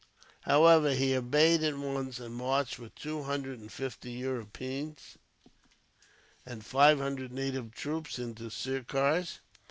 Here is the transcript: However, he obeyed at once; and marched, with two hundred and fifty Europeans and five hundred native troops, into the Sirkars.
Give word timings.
However, 0.45 0.95
he 0.95 1.15
obeyed 1.15 1.61
at 1.61 1.77
once; 1.77 2.19
and 2.19 2.33
marched, 2.33 2.79
with 2.79 2.95
two 2.95 3.21
hundred 3.21 3.59
and 3.59 3.71
fifty 3.71 4.09
Europeans 4.11 5.15
and 6.43 6.65
five 6.65 6.97
hundred 6.97 7.31
native 7.31 7.71
troops, 7.71 8.17
into 8.17 8.41
the 8.45 8.49
Sirkars. 8.49 9.41